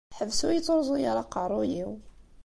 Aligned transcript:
Ḥbes 0.17 0.39
ur 0.45 0.51
yi-ttṛuẓu 0.53 0.95
ara 1.09 1.21
aqeṛṛuy-iw. 1.25 1.91